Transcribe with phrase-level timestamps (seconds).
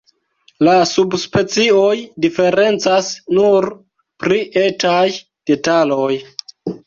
[0.67, 1.91] La subspecioj
[2.25, 3.67] diferencas nur
[4.25, 5.05] pri etaj
[5.51, 6.11] detaloj.